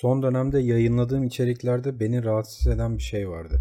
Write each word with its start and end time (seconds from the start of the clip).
Son 0.00 0.22
dönemde 0.22 0.58
yayınladığım 0.58 1.24
içeriklerde 1.24 2.00
beni 2.00 2.24
rahatsız 2.24 2.66
eden 2.66 2.98
bir 2.98 3.02
şey 3.02 3.28
vardı. 3.28 3.60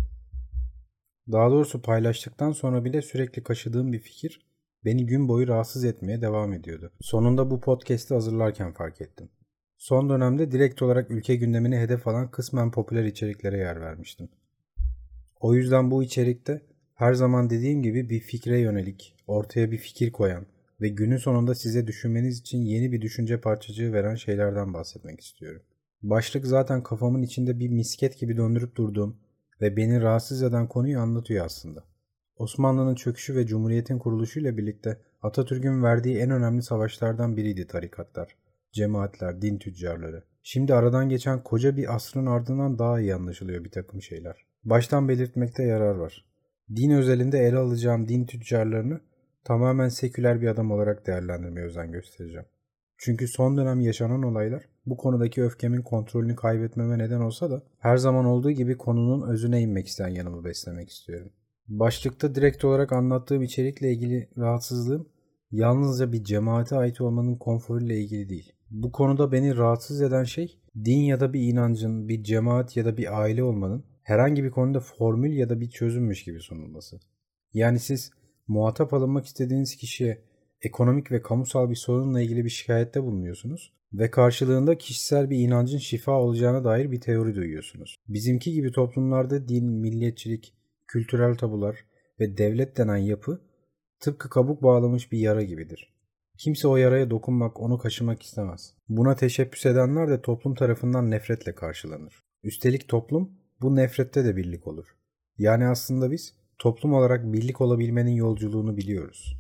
Daha 1.31 1.52
doğrusu 1.52 1.81
paylaştıktan 1.81 2.52
sonra 2.52 2.85
bile 2.85 3.02
sürekli 3.02 3.44
kaşıdığım 3.44 3.94
bir 3.94 4.00
fikir 4.00 4.46
beni 4.86 5.05
gün 5.05 5.28
boyu 5.28 5.47
rahatsız 5.47 5.83
etmeye 5.83 6.21
devam 6.21 6.54
ediyordu. 6.54 6.91
Sonunda 7.02 7.52
bu 7.52 7.62
podcast'i 7.62 8.13
hazırlarken 8.13 8.73
fark 8.73 9.02
ettim. 9.02 9.29
Son 9.78 10.10
dönemde 10.10 10.52
direkt 10.52 10.81
olarak 10.81 11.12
ülke 11.12 11.36
gündemini 11.36 11.78
hedef 11.78 12.07
alan 12.07 12.31
kısmen 12.31 12.71
popüler 12.71 13.03
içeriklere 13.03 13.58
yer 13.58 13.81
vermiştim. 13.81 14.29
O 15.40 15.53
yüzden 15.53 15.92
bu 15.92 16.03
içerikte 16.03 16.61
her 16.95 17.13
zaman 17.13 17.49
dediğim 17.49 17.83
gibi 17.83 18.09
bir 18.09 18.19
fikre 18.19 18.59
yönelik, 18.59 19.15
ortaya 19.27 19.71
bir 19.71 19.77
fikir 19.77 20.11
koyan 20.11 20.45
ve 20.81 20.89
günün 20.89 21.17
sonunda 21.17 21.55
size 21.55 21.87
düşünmeniz 21.87 22.39
için 22.39 22.61
yeni 22.61 22.91
bir 22.91 23.01
düşünce 23.01 23.41
parçacığı 23.41 23.93
veren 23.93 24.15
şeylerden 24.15 24.73
bahsetmek 24.73 25.21
istiyorum. 25.21 25.61
Başlık 26.02 26.45
zaten 26.45 26.84
kafamın 26.84 27.21
içinde 27.21 27.59
bir 27.59 27.70
misket 27.70 28.19
gibi 28.19 28.37
döndürüp 28.37 28.75
durduğum 28.75 29.18
ve 29.61 29.78
beni 29.78 30.01
rahatsız 30.01 30.43
eden 30.43 30.68
konuyu 30.68 31.00
anlatıyor 31.00 31.46
aslında. 31.46 31.83
Osmanlı'nın 32.38 32.96
çöküşü 32.96 33.36
ve 33.36 33.46
Cumhuriyet'in 33.46 34.00
kuruluşuyla 34.00 34.58
birlikte 34.58 34.98
Atatürk'ün 35.22 35.84
verdiği 35.84 36.18
en 36.18 36.32
önemli 36.32 36.62
savaşlardan 36.62 37.38
biriydi 37.38 37.68
tarikatlar, 37.68 38.36
cemaatler, 38.72 39.42
din 39.42 39.58
tüccarları. 39.58 40.23
Şimdi 40.44 40.73
aradan 40.73 41.09
geçen 41.09 41.44
koca 41.44 41.78
bir 41.78 41.96
asrın 41.96 42.26
ardından 42.26 42.80
daha 42.80 43.00
iyi 43.00 43.16
anlaşılıyor 43.16 43.64
bir 43.64 43.72
takım 43.72 44.02
şeyler. 44.02 44.45
Baştan 44.64 45.09
belirtmekte 45.09 45.64
yarar 45.64 45.95
var. 45.95 46.26
Din 46.76 46.92
özelinde 46.92 47.40
ele 47.40 47.58
alacağım 47.58 48.08
din 48.08 48.26
tüccarlarını 48.26 49.00
tamamen 49.44 49.90
seküler 49.90 50.42
bir 50.42 50.48
adam 50.48 50.72
olarak 50.72 51.08
değerlendirmeye 51.08 51.66
özen 51.66 51.92
göstereceğim. 51.92 52.45
Çünkü 53.02 53.27
son 53.27 53.58
dönem 53.58 53.80
yaşanan 53.80 54.23
olaylar 54.23 54.63
bu 54.85 54.98
konudaki 54.98 55.44
öfkemin 55.44 55.81
kontrolünü 55.81 56.35
kaybetmeme 56.35 56.98
neden 56.98 57.20
olsa 57.20 57.52
da 57.52 57.63
her 57.80 57.98
zaman 57.98 58.25
olduğu 58.25 58.52
gibi 58.52 58.77
konunun 58.77 59.30
özüne 59.30 59.62
inmek 59.62 59.88
isteyen 59.88 60.08
yanımı 60.08 60.45
beslemek 60.45 60.89
istiyorum. 60.89 61.31
Başlıkta 61.67 62.36
direkt 62.36 62.66
olarak 62.66 62.94
anlattığım 62.94 63.41
içerikle 63.41 63.91
ilgili 63.91 64.30
rahatsızlığım 64.38 65.09
yalnızca 65.52 66.11
bir 66.11 66.23
cemaate 66.23 66.75
ait 66.75 67.02
olmanın 67.02 67.36
konforuyla 67.36 67.95
ilgili 67.95 68.30
değil. 68.30 68.53
Bu 68.72 68.91
konuda 68.91 69.31
beni 69.31 69.58
rahatsız 69.58 70.02
eden 70.02 70.23
şey 70.23 70.59
din 70.86 71.00
ya 71.00 71.19
da 71.19 71.34
bir 71.34 71.41
inancın, 71.41 72.08
bir 72.08 72.23
cemaat 72.23 72.78
ya 72.78 72.86
da 72.86 72.97
bir 72.97 73.22
aile 73.22 73.44
olmanın 73.44 73.84
herhangi 74.03 74.44
bir 74.44 74.52
konuda 74.52 74.80
formül 74.80 75.38
ya 75.38 75.50
da 75.50 75.61
bir 75.61 75.69
çözümmüş 75.69 76.23
gibi 76.23 76.39
sunulması. 76.39 77.00
Yani 77.53 77.80
siz 77.80 78.11
muhatap 78.47 78.94
alınmak 78.94 79.25
istediğiniz 79.25 79.75
kişiye 79.75 80.28
ekonomik 80.62 81.12
ve 81.12 81.22
kamusal 81.22 81.70
bir 81.70 81.76
sorunla 81.76 82.22
ilgili 82.22 82.46
bir 82.46 82.50
şikayette 82.50 83.04
bulunuyorsunuz 83.04 83.74
ve 83.94 84.12
karşılığında 84.12 84.78
kişisel 84.78 85.30
bir 85.30 85.38
inancın 85.38 85.78
şifa 85.78 86.12
olacağına 86.12 86.64
dair 86.64 86.92
bir 86.92 87.02
teori 87.02 87.36
duyuyorsunuz. 87.36 87.96
Bizimki 88.08 88.54
gibi 88.54 88.72
toplumlarda 88.72 89.48
din, 89.48 89.66
milliyetçilik, 89.66 90.54
kültürel 90.88 91.36
tabular 91.36 91.86
ve 92.20 92.38
devlet 92.38 92.78
denen 92.78 92.98
yapı 92.98 93.42
tıpkı 94.00 94.30
kabuk 94.30 94.64
bağlamış 94.64 95.12
bir 95.12 95.20
yara 95.20 95.44
gibidir. 95.44 95.94
Kimse 96.38 96.68
o 96.68 96.78
yaraya 96.78 97.10
dokunmak, 97.10 97.60
onu 97.60 97.78
kaşımak 97.78 98.24
istemez. 98.24 98.74
Buna 98.90 99.16
teşebbüs 99.16 99.66
edenler 99.66 100.10
de 100.10 100.22
toplum 100.22 100.56
tarafından 100.56 101.12
nefretle 101.12 101.56
karşılanır. 101.56 102.24
Üstelik 102.44 102.88
toplum 102.88 103.32
bu 103.62 103.76
nefrette 103.76 104.26
de 104.26 104.36
birlik 104.36 104.68
olur. 104.68 104.86
Yani 105.38 105.68
aslında 105.68 106.12
biz 106.12 106.34
toplum 106.60 106.94
olarak 106.94 107.34
birlik 107.34 107.62
olabilmenin 107.62 108.12
yolculuğunu 108.12 108.78
biliyoruz. 108.78 109.39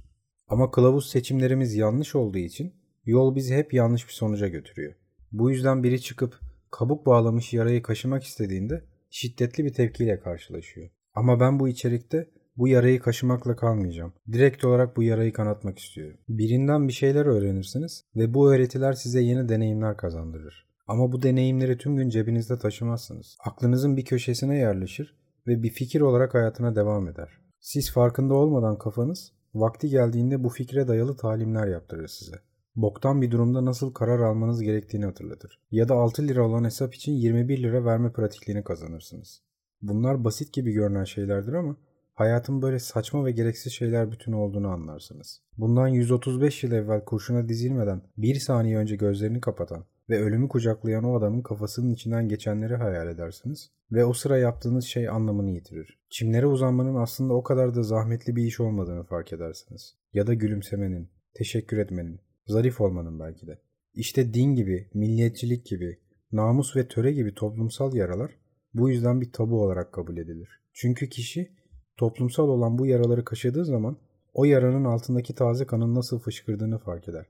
Ama 0.49 0.71
kılavuz 0.71 1.09
seçimlerimiz 1.09 1.75
yanlış 1.75 2.15
olduğu 2.15 2.37
için 2.37 2.73
yol 3.05 3.35
bizi 3.35 3.55
hep 3.55 3.73
yanlış 3.73 4.07
bir 4.07 4.13
sonuca 4.13 4.47
götürüyor. 4.47 4.93
Bu 5.31 5.51
yüzden 5.51 5.83
biri 5.83 6.01
çıkıp 6.01 6.39
kabuk 6.71 7.05
bağlamış 7.05 7.53
yarayı 7.53 7.81
kaşımak 7.81 8.23
istediğinde 8.23 8.83
şiddetli 9.09 9.65
bir 9.65 9.73
tepkiyle 9.73 10.19
karşılaşıyor. 10.19 10.89
Ama 11.13 11.39
ben 11.39 11.59
bu 11.59 11.67
içerikte 11.67 12.29
bu 12.57 12.67
yarayı 12.67 12.99
kaşımakla 12.99 13.55
kalmayacağım. 13.55 14.13
Direkt 14.31 14.65
olarak 14.65 14.97
bu 14.97 15.03
yarayı 15.03 15.33
kanatmak 15.33 15.79
istiyorum. 15.79 16.17
Birinden 16.29 16.87
bir 16.87 16.93
şeyler 16.93 17.25
öğrenirsiniz 17.25 18.05
ve 18.15 18.33
bu 18.33 18.53
öğretiler 18.53 18.93
size 18.93 19.21
yeni 19.21 19.49
deneyimler 19.49 19.97
kazandırır. 19.97 20.67
Ama 20.87 21.11
bu 21.11 21.21
deneyimleri 21.21 21.77
tüm 21.77 21.95
gün 21.95 22.09
cebinizde 22.09 22.59
taşımazsınız. 22.59 23.37
Aklınızın 23.45 23.97
bir 23.97 24.05
köşesine 24.05 24.57
yerleşir 24.57 25.15
ve 25.47 25.63
bir 25.63 25.69
fikir 25.69 26.01
olarak 26.01 26.33
hayatına 26.33 26.75
devam 26.75 27.07
eder. 27.07 27.29
Siz 27.59 27.91
farkında 27.91 28.33
olmadan 28.33 28.77
kafanız 28.77 29.31
vakti 29.55 29.89
geldiğinde 29.89 30.43
bu 30.43 30.49
fikre 30.49 30.87
dayalı 30.87 31.17
talimler 31.17 31.67
yaptırır 31.67 32.07
size. 32.07 32.39
Boktan 32.75 33.21
bir 33.21 33.31
durumda 33.31 33.65
nasıl 33.65 33.93
karar 33.93 34.19
almanız 34.19 34.61
gerektiğini 34.61 35.05
hatırlatır. 35.05 35.59
Ya 35.71 35.89
da 35.89 35.93
6 35.93 36.27
lira 36.27 36.47
olan 36.47 36.63
hesap 36.63 36.95
için 36.95 37.11
21 37.11 37.63
lira 37.63 37.85
verme 37.85 38.11
pratikliğini 38.11 38.63
kazanırsınız. 38.63 39.41
Bunlar 39.81 40.23
basit 40.23 40.53
gibi 40.53 40.71
görünen 40.71 41.03
şeylerdir 41.03 41.53
ama 41.53 41.75
hayatın 42.13 42.61
böyle 42.61 42.79
saçma 42.79 43.25
ve 43.25 43.31
gereksiz 43.31 43.73
şeyler 43.73 44.11
bütünü 44.11 44.35
olduğunu 44.35 44.67
anlarsınız. 44.67 45.41
Bundan 45.57 45.87
135 45.87 46.63
yıl 46.63 46.71
evvel 46.71 47.05
kurşuna 47.05 47.49
dizilmeden 47.49 48.01
bir 48.17 48.35
saniye 48.35 48.77
önce 48.77 48.95
gözlerini 48.95 49.41
kapatan 49.41 49.85
ve 50.09 50.21
ölümü 50.21 50.47
kucaklayan 50.47 51.03
o 51.03 51.17
adamın 51.17 51.41
kafasının 51.41 51.93
içinden 51.93 52.27
geçenleri 52.27 52.75
hayal 52.75 53.07
edersiniz 53.07 53.71
ve 53.91 54.05
o 54.05 54.13
sıra 54.13 54.37
yaptığınız 54.37 54.85
şey 54.85 55.09
anlamını 55.09 55.51
yitirir. 55.51 55.99
Çimlere 56.09 56.45
uzanmanın 56.45 56.95
aslında 56.95 57.33
o 57.33 57.43
kadar 57.43 57.75
da 57.75 57.83
zahmetli 57.83 58.35
bir 58.35 58.43
iş 58.43 58.59
olmadığını 58.59 59.03
fark 59.03 59.33
edersiniz. 59.33 59.95
Ya 60.13 60.27
da 60.27 60.33
gülümsemenin, 60.33 61.09
teşekkür 61.33 61.77
etmenin, 61.77 62.19
zarif 62.47 62.81
olmanın 62.81 63.19
belki 63.19 63.47
de. 63.47 63.61
İşte 63.93 64.33
din 64.33 64.55
gibi, 64.55 64.89
milliyetçilik 64.93 65.65
gibi, 65.65 65.99
namus 66.31 66.75
ve 66.75 66.87
töre 66.87 67.11
gibi 67.11 67.35
toplumsal 67.35 67.95
yaralar 67.95 68.31
bu 68.73 68.89
yüzden 68.89 69.21
bir 69.21 69.31
tabu 69.31 69.61
olarak 69.63 69.93
kabul 69.93 70.17
edilir. 70.17 70.49
Çünkü 70.73 71.09
kişi 71.09 71.51
toplumsal 71.97 72.49
olan 72.49 72.77
bu 72.77 72.85
yaraları 72.85 73.25
kaşıdığı 73.25 73.65
zaman 73.65 73.97
o 74.33 74.45
yaranın 74.45 74.85
altındaki 74.85 75.35
taze 75.35 75.65
kanın 75.65 75.95
nasıl 75.95 76.19
fışkırdığını 76.19 76.79
fark 76.79 77.07
eder 77.07 77.25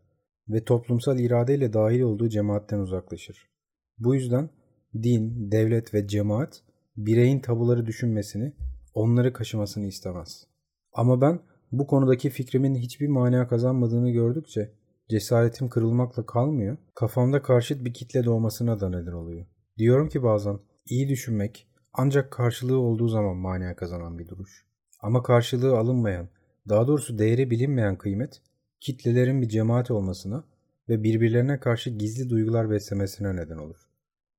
ve 0.49 0.63
toplumsal 0.63 1.19
iradeyle 1.19 1.73
dahil 1.73 2.01
olduğu 2.01 2.29
cemaatten 2.29 2.79
uzaklaşır. 2.79 3.49
Bu 3.99 4.15
yüzden 4.15 4.49
din, 5.03 5.51
devlet 5.51 5.93
ve 5.93 6.07
cemaat 6.07 6.61
bireyin 6.97 7.39
tabuları 7.39 7.85
düşünmesini, 7.85 8.53
onları 8.93 9.33
kaşımasını 9.33 9.85
istemez. 9.85 10.47
Ama 10.93 11.21
ben 11.21 11.39
bu 11.71 11.87
konudaki 11.87 12.29
fikrimin 12.29 12.75
hiçbir 12.75 13.07
mana 13.07 13.47
kazanmadığını 13.47 14.09
gördükçe 14.09 14.73
cesaretim 15.09 15.69
kırılmakla 15.69 16.25
kalmıyor, 16.25 16.77
kafamda 16.95 17.41
karşıt 17.41 17.85
bir 17.85 17.93
kitle 17.93 18.25
doğmasına 18.25 18.79
da 18.79 18.89
neden 18.89 19.11
oluyor. 19.11 19.45
Diyorum 19.77 20.09
ki 20.09 20.23
bazen 20.23 20.59
iyi 20.85 21.09
düşünmek 21.09 21.67
ancak 21.93 22.31
karşılığı 22.31 22.79
olduğu 22.79 23.07
zaman 23.07 23.37
mana 23.37 23.75
kazanan 23.75 24.19
bir 24.19 24.27
duruş. 24.27 24.65
Ama 25.01 25.23
karşılığı 25.23 25.77
alınmayan, 25.77 26.29
daha 26.69 26.87
doğrusu 26.87 27.17
değeri 27.17 27.51
bilinmeyen 27.51 27.97
kıymet 27.97 28.41
kitlelerin 28.79 29.41
bir 29.41 29.49
cemaat 29.49 29.91
olmasına 29.91 30.43
ve 30.89 31.03
birbirlerine 31.03 31.59
karşı 31.59 31.89
gizli 31.89 32.29
duygular 32.29 32.69
beslemesine 32.69 33.35
neden 33.35 33.57
olur. 33.57 33.89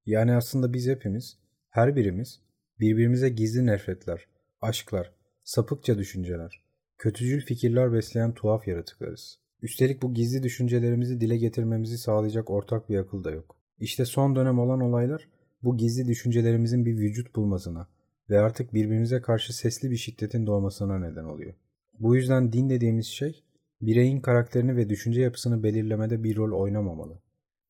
Yani 0.06 0.34
aslında 0.34 0.72
biz 0.72 0.88
hepimiz, 0.88 1.38
her 1.70 1.96
birimiz 1.96 2.40
birbirimize 2.80 3.28
gizli 3.28 3.66
nefretler, 3.66 4.26
aşklar, 4.60 5.12
sapıkça 5.44 5.98
düşünceler, 5.98 6.64
kötücül 6.98 7.40
fikirler 7.40 7.92
besleyen 7.92 8.34
tuhaf 8.34 8.68
yaratıklarız. 8.68 9.38
Üstelik 9.62 10.02
bu 10.02 10.14
gizli 10.14 10.42
düşüncelerimizi 10.42 11.20
dile 11.20 11.36
getirmemizi 11.36 11.98
sağlayacak 11.98 12.50
ortak 12.50 12.88
bir 12.88 12.98
akıl 12.98 13.24
da 13.24 13.30
yok. 13.30 13.56
İşte 13.78 14.04
son 14.04 14.36
dönem 14.36 14.58
olan 14.58 14.80
olaylar 14.80 15.28
bu 15.62 15.76
gizli 15.76 16.08
düşüncelerimizin 16.08 16.86
bir 16.86 16.98
vücut 16.98 17.36
bulmasına 17.36 17.88
ve 18.30 18.40
artık 18.40 18.74
birbirimize 18.74 19.20
karşı 19.20 19.56
sesli 19.56 19.90
bir 19.90 19.96
şiddetin 19.96 20.46
doğmasına 20.46 20.98
neden 20.98 21.24
oluyor. 21.24 21.54
Bu 21.98 22.16
yüzden 22.16 22.52
din 22.52 22.70
dediğimiz 22.70 23.06
şey 23.06 23.42
bireyin 23.82 24.20
karakterini 24.20 24.76
ve 24.76 24.88
düşünce 24.88 25.20
yapısını 25.20 25.62
belirlemede 25.62 26.24
bir 26.24 26.36
rol 26.36 26.60
oynamamalı. 26.60 27.18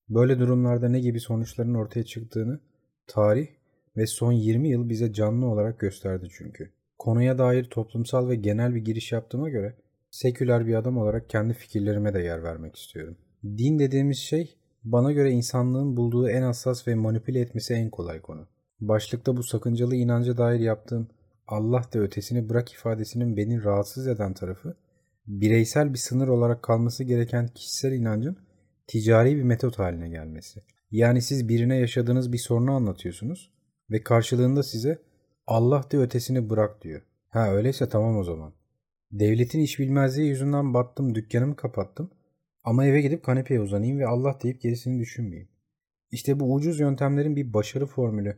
Böyle 0.08 0.38
durumlarda 0.38 0.88
ne 0.88 1.00
gibi 1.00 1.20
sonuçların 1.20 1.74
ortaya 1.74 2.04
çıktığını 2.04 2.60
tarih 3.06 3.48
ve 3.96 4.06
son 4.06 4.32
20 4.32 4.68
yıl 4.68 4.88
bize 4.88 5.12
canlı 5.12 5.46
olarak 5.46 5.78
gösterdi 5.78 6.28
çünkü. 6.30 6.70
Konuya 6.98 7.38
dair 7.38 7.64
toplumsal 7.64 8.28
ve 8.28 8.36
genel 8.36 8.74
bir 8.74 8.84
giriş 8.84 9.12
yaptığıma 9.12 9.48
göre 9.48 9.76
seküler 10.10 10.66
bir 10.66 10.74
adam 10.74 10.98
olarak 10.98 11.30
kendi 11.30 11.54
fikirlerime 11.54 12.14
de 12.14 12.18
yer 12.20 12.42
vermek 12.42 12.76
istiyorum. 12.76 13.16
Din 13.44 13.78
dediğimiz 13.78 14.18
şey 14.18 14.56
bana 14.84 15.12
göre 15.12 15.30
insanlığın 15.30 15.96
bulduğu 15.96 16.28
en 16.28 16.42
hassas 16.42 16.88
ve 16.88 16.94
manipüle 16.94 17.40
etmesi 17.40 17.74
en 17.74 17.90
kolay 17.90 18.20
konu. 18.20 18.46
Başlıkta 18.80 19.36
bu 19.36 19.42
sakıncalı 19.42 19.94
inanca 19.94 20.38
dair 20.38 20.60
yaptığım 20.60 21.08
Allah 21.46 21.82
da 21.94 21.98
ötesini 21.98 22.48
bırak 22.48 22.72
ifadesinin 22.72 23.36
beni 23.36 23.64
rahatsız 23.64 24.06
eden 24.06 24.34
tarafı 24.34 24.74
bireysel 25.30 25.92
bir 25.92 25.98
sınır 25.98 26.28
olarak 26.28 26.62
kalması 26.62 27.04
gereken 27.04 27.48
kişisel 27.48 27.92
inancın 27.92 28.36
ticari 28.86 29.36
bir 29.36 29.42
metot 29.42 29.78
haline 29.78 30.08
gelmesi. 30.08 30.62
Yani 30.90 31.22
siz 31.22 31.48
birine 31.48 31.76
yaşadığınız 31.76 32.32
bir 32.32 32.38
sorunu 32.38 32.72
anlatıyorsunuz 32.72 33.52
ve 33.90 34.02
karşılığında 34.02 34.62
size 34.62 34.98
Allah 35.46 35.84
de 35.92 35.98
ötesini 35.98 36.50
bırak 36.50 36.82
diyor. 36.82 37.02
Ha 37.28 37.52
öyleyse 37.52 37.88
tamam 37.88 38.16
o 38.16 38.24
zaman. 38.24 38.52
Devletin 39.12 39.60
iş 39.60 39.78
bilmezliği 39.78 40.28
yüzünden 40.28 40.74
battım, 40.74 41.14
dükkanımı 41.14 41.56
kapattım. 41.56 42.10
Ama 42.64 42.86
eve 42.86 43.00
gidip 43.00 43.24
kanepeye 43.24 43.60
uzanayım 43.60 43.98
ve 43.98 44.06
Allah 44.06 44.38
deyip 44.42 44.60
gerisini 44.60 45.00
düşünmeyeyim. 45.00 45.48
İşte 46.10 46.40
bu 46.40 46.54
ucuz 46.54 46.80
yöntemlerin 46.80 47.36
bir 47.36 47.52
başarı 47.52 47.86
formülü 47.86 48.36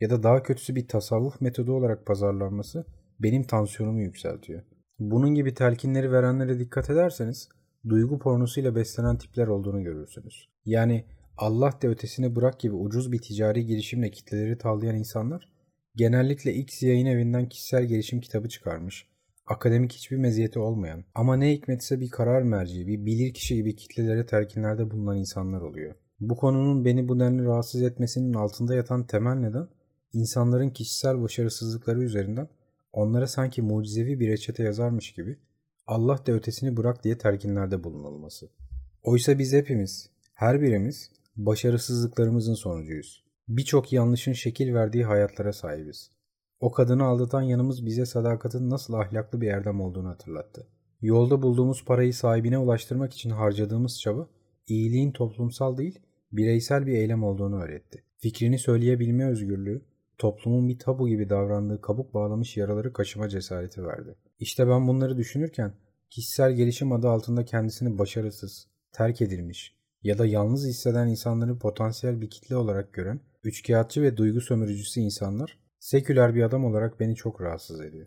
ya 0.00 0.10
da 0.10 0.22
daha 0.22 0.42
kötüsü 0.42 0.76
bir 0.76 0.88
tasavvuf 0.88 1.40
metodu 1.40 1.72
olarak 1.72 2.06
pazarlanması 2.06 2.86
benim 3.20 3.42
tansiyonumu 3.42 4.00
yükseltiyor. 4.00 4.62
Bunun 5.00 5.34
gibi 5.34 5.54
telkinleri 5.54 6.12
verenlere 6.12 6.58
dikkat 6.58 6.90
ederseniz 6.90 7.48
duygu 7.88 8.18
pornosuyla 8.18 8.76
beslenen 8.76 9.18
tipler 9.18 9.46
olduğunu 9.46 9.82
görürsünüz. 9.82 10.48
Yani 10.64 11.04
Allah 11.38 11.72
de 11.82 11.88
ötesini 11.88 12.36
bırak 12.36 12.60
gibi 12.60 12.74
ucuz 12.74 13.12
bir 13.12 13.18
ticari 13.18 13.66
girişimle 13.66 14.10
kitleleri 14.10 14.58
tavlayan 14.58 14.96
insanlar 14.96 15.48
genellikle 15.96 16.54
X 16.54 16.82
yayın 16.82 17.06
evinden 17.06 17.48
kişisel 17.48 17.84
gelişim 17.84 18.20
kitabı 18.20 18.48
çıkarmış, 18.48 19.06
akademik 19.46 19.92
hiçbir 19.92 20.16
meziyeti 20.16 20.58
olmayan 20.58 21.04
ama 21.14 21.36
ne 21.36 21.52
hikmetse 21.52 22.00
bir 22.00 22.10
karar 22.10 22.42
merci, 22.42 22.86
bir 22.86 23.06
bilir 23.06 23.34
kişi 23.34 23.54
gibi 23.54 23.76
kitlelere 23.76 24.26
telkinlerde 24.26 24.90
bulunan 24.90 25.18
insanlar 25.18 25.60
oluyor. 25.60 25.94
Bu 26.20 26.36
konunun 26.36 26.84
beni 26.84 27.08
bu 27.08 27.20
denli 27.20 27.44
rahatsız 27.44 27.82
etmesinin 27.82 28.34
altında 28.34 28.74
yatan 28.74 29.06
temel 29.06 29.34
neden 29.34 29.68
insanların 30.12 30.70
kişisel 30.70 31.22
başarısızlıkları 31.22 32.02
üzerinden 32.02 32.48
onlara 32.92 33.26
sanki 33.26 33.62
mucizevi 33.62 34.20
bir 34.20 34.28
reçete 34.28 34.62
yazarmış 34.62 35.12
gibi 35.12 35.38
Allah 35.86 36.26
de 36.26 36.32
ötesini 36.32 36.76
bırak 36.76 37.04
diye 37.04 37.18
telkinlerde 37.18 37.84
bulunulması. 37.84 38.50
Oysa 39.02 39.38
biz 39.38 39.52
hepimiz, 39.52 40.10
her 40.34 40.60
birimiz 40.60 41.10
başarısızlıklarımızın 41.36 42.54
sonucuyuz. 42.54 43.24
Birçok 43.48 43.92
yanlışın 43.92 44.32
şekil 44.32 44.74
verdiği 44.74 45.04
hayatlara 45.04 45.52
sahibiz. 45.52 46.10
O 46.60 46.70
kadını 46.70 47.04
aldatan 47.04 47.42
yanımız 47.42 47.86
bize 47.86 48.06
sadakatin 48.06 48.70
nasıl 48.70 48.94
ahlaklı 48.94 49.40
bir 49.40 49.48
erdem 49.48 49.80
olduğunu 49.80 50.08
hatırlattı. 50.08 50.66
Yolda 51.02 51.42
bulduğumuz 51.42 51.84
parayı 51.84 52.14
sahibine 52.14 52.58
ulaştırmak 52.58 53.12
için 53.12 53.30
harcadığımız 53.30 54.00
çaba, 54.00 54.28
iyiliğin 54.66 55.12
toplumsal 55.12 55.76
değil, 55.76 55.98
bireysel 56.32 56.86
bir 56.86 56.92
eylem 56.92 57.24
olduğunu 57.24 57.62
öğretti. 57.62 58.04
Fikrini 58.18 58.58
söyleyebilme 58.58 59.26
özgürlüğü, 59.26 59.82
toplumun 60.20 60.68
bir 60.68 60.78
tabu 60.78 61.08
gibi 61.08 61.30
davrandığı 61.30 61.80
kabuk 61.80 62.14
bağlamış 62.14 62.56
yaraları 62.56 62.92
kaşıma 62.92 63.28
cesareti 63.28 63.84
verdi. 63.84 64.16
İşte 64.38 64.68
ben 64.68 64.88
bunları 64.88 65.16
düşünürken 65.16 65.74
kişisel 66.10 66.52
gelişim 66.52 66.92
adı 66.92 67.08
altında 67.08 67.44
kendisini 67.44 67.98
başarısız, 67.98 68.68
terk 68.92 69.22
edilmiş 69.22 69.74
ya 70.02 70.18
da 70.18 70.26
yalnız 70.26 70.66
hisseden 70.66 71.08
insanları 71.08 71.58
potansiyel 71.58 72.20
bir 72.20 72.30
kitle 72.30 72.56
olarak 72.56 72.92
gören 72.92 73.20
üçkağıtçı 73.44 74.02
ve 74.02 74.16
duygu 74.16 74.40
sömürücüsü 74.40 75.00
insanlar 75.00 75.58
seküler 75.78 76.34
bir 76.34 76.42
adam 76.42 76.64
olarak 76.64 77.00
beni 77.00 77.14
çok 77.14 77.40
rahatsız 77.40 77.80
ediyor. 77.80 78.06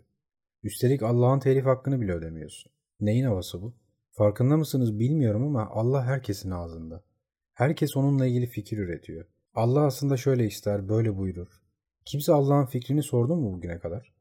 Üstelik 0.62 1.02
Allah'ın 1.02 1.40
telif 1.40 1.64
hakkını 1.64 2.00
bile 2.00 2.12
ödemiyorsun. 2.12 2.72
Neyin 3.00 3.24
havası 3.24 3.62
bu? 3.62 3.74
Farkında 4.10 4.56
mısınız 4.56 4.98
bilmiyorum 4.98 5.42
ama 5.42 5.68
Allah 5.70 6.04
herkesin 6.04 6.50
ağzında. 6.50 7.04
Herkes 7.52 7.96
onunla 7.96 8.26
ilgili 8.26 8.46
fikir 8.46 8.78
üretiyor. 8.78 9.26
Allah 9.54 9.80
aslında 9.80 10.16
şöyle 10.16 10.46
ister, 10.46 10.88
böyle 10.88 11.16
buyurur. 11.16 11.63
Kimse 12.04 12.32
Allah'ın 12.32 12.66
fikrini 12.66 13.02
sordu 13.02 13.36
mu 13.36 13.52
bugüne 13.52 13.78
kadar? 13.78 14.12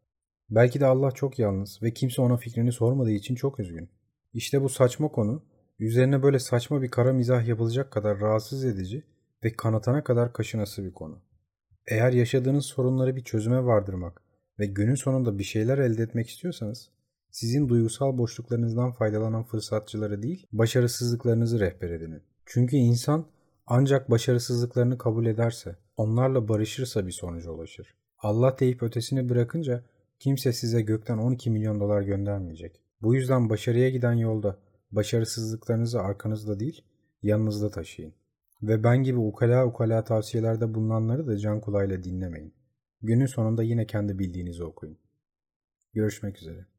Belki 0.50 0.80
de 0.80 0.86
Allah 0.86 1.12
çok 1.12 1.40
yalnız 1.40 1.84
ve 1.84 1.94
kimse 1.94 2.22
ona 2.22 2.38
fikrini 2.38 2.72
sormadığı 2.72 3.12
için 3.12 3.36
çok 3.36 3.60
üzgün. 3.60 3.90
İşte 4.34 4.62
bu 4.62 4.70
saçma 4.70 5.08
konu, 5.08 5.44
üzerine 5.80 6.24
böyle 6.24 6.40
saçma 6.40 6.82
bir 6.82 6.92
kara 6.92 7.14
mizah 7.14 7.48
yapılacak 7.48 7.92
kadar 7.92 8.20
rahatsız 8.20 8.66
edici 8.66 9.04
ve 9.44 9.54
kanatana 9.54 10.04
kadar 10.04 10.34
kaşınası 10.34 10.84
bir 10.84 10.94
konu. 10.94 11.20
Eğer 11.88 12.14
yaşadığınız 12.14 12.66
sorunları 12.66 13.16
bir 13.16 13.24
çözüme 13.24 13.66
vardırmak 13.66 14.22
ve 14.60 14.66
günün 14.66 14.96
sonunda 14.96 15.38
bir 15.38 15.44
şeyler 15.44 15.78
elde 15.78 16.04
etmek 16.04 16.30
istiyorsanız, 16.30 16.90
sizin 17.32 17.70
duygusal 17.70 18.18
boşluklarınızdan 18.18 18.92
faydalanan 18.92 19.44
fırsatçıları 19.44 20.24
değil, 20.24 20.48
başarısızlıklarınızı 20.52 21.60
rehber 21.60 21.90
edinin. 21.90 22.22
Çünkü 22.46 22.76
insan 22.76 23.28
ancak 23.68 24.12
başarısızlıklarını 24.12 24.98
kabul 24.98 25.26
ederse, 25.26 25.76
onlarla 25.98 26.48
barışırsa 26.48 27.08
bir 27.08 27.12
sonuca 27.12 27.52
ulaşır. 27.52 27.96
Allah 28.20 28.60
deyip 28.60 28.84
ötesini 28.84 29.30
bırakınca 29.30 29.84
kimse 30.20 30.54
size 30.54 30.82
gökten 30.82 31.18
12 31.18 31.50
milyon 31.50 31.80
dolar 31.80 32.02
göndermeyecek. 32.02 32.82
Bu 33.02 33.16
yüzden 33.16 33.50
başarıya 33.50 33.90
giden 33.90 34.14
yolda 34.14 34.60
başarısızlıklarınızı 34.92 36.02
arkanızda 36.02 36.60
değil, 36.60 36.82
yanınızda 37.22 37.70
taşıyın. 37.70 38.14
Ve 38.64 38.84
ben 38.84 39.04
gibi 39.04 39.20
ukala 39.20 39.66
ukala 39.66 40.04
tavsiyelerde 40.04 40.74
bulunanları 40.74 41.28
da 41.28 41.38
can 41.38 41.62
kulağıyla 41.62 42.04
dinlemeyin. 42.04 42.54
Günün 43.02 43.26
sonunda 43.26 43.64
yine 43.64 43.88
kendi 43.88 44.20
bildiğinizi 44.20 44.64
okuyun. 44.64 44.98
Görüşmek 45.94 46.38
üzere. 46.38 46.73